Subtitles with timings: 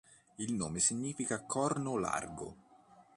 [0.37, 2.55] Il nome significa "corno largo".